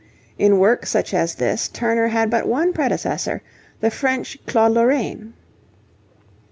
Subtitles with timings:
[0.39, 3.43] In work such as this, Turner had but one predecessor,
[3.81, 5.35] the French Claude Lorraine.